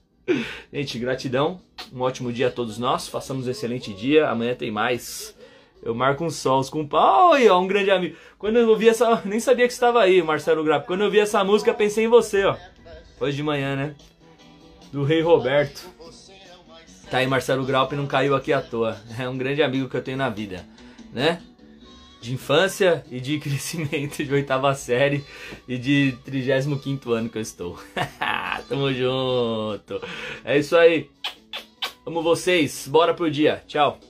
Gente, 0.72 0.98
gratidão. 0.98 1.60
Um 1.92 2.00
ótimo 2.00 2.32
dia 2.32 2.48
a 2.48 2.50
todos 2.50 2.78
nós. 2.78 3.08
Façamos 3.08 3.46
um 3.46 3.50
excelente 3.50 3.92
dia. 3.92 4.28
Amanhã 4.28 4.54
tem 4.54 4.70
mais. 4.70 5.36
Eu 5.82 5.94
marco 5.94 6.24
uns 6.24 6.36
sols 6.36 6.70
com 6.70 6.86
pau. 6.86 7.32
ó, 7.32 7.60
um 7.60 7.66
grande 7.66 7.90
amigo. 7.90 8.16
Quando 8.38 8.56
eu 8.56 8.68
ouvi 8.68 8.88
essa. 8.88 9.20
Nem 9.26 9.40
sabia 9.40 9.66
que 9.66 9.72
estava 9.72 10.00
aí, 10.00 10.22
Marcelo 10.22 10.64
Grapp. 10.64 10.86
Quando 10.86 11.02
eu 11.02 11.10
vi 11.10 11.18
essa 11.18 11.42
música, 11.42 11.74
pensei 11.74 12.04
em 12.04 12.08
você, 12.08 12.44
ó. 12.44 12.56
Hoje 13.20 13.36
de 13.36 13.42
manhã, 13.42 13.76
né? 13.76 13.94
Do 14.92 15.04
Rei 15.04 15.20
Roberto. 15.20 15.88
Tá 17.12 17.18
aí, 17.18 17.26
Marcelo 17.26 17.66
Graup 17.66 17.92
não 17.92 18.06
caiu 18.06 18.34
aqui 18.34 18.54
à 18.54 18.62
toa. 18.62 18.96
É 19.18 19.28
um 19.28 19.36
grande 19.36 19.62
amigo 19.62 19.86
que 19.86 19.94
eu 19.94 20.02
tenho 20.02 20.16
na 20.16 20.30
vida, 20.30 20.64
né? 21.12 21.42
de 22.22 22.32
infância 22.32 23.04
e 23.10 23.20
de 23.20 23.36
crescimento 23.40 24.24
de 24.24 24.32
oitava 24.32 24.74
série 24.74 25.22
e 25.68 25.76
de 25.76 26.16
35 26.24 27.12
ano 27.12 27.28
que 27.28 27.36
eu 27.36 27.42
estou. 27.42 27.78
Tamo 28.66 28.90
junto. 28.94 30.00
É 30.42 30.56
isso 30.56 30.74
aí. 30.74 31.10
Amo 32.06 32.22
vocês. 32.22 32.88
Bora 32.88 33.12
pro 33.12 33.30
dia. 33.30 33.62
Tchau. 33.66 34.00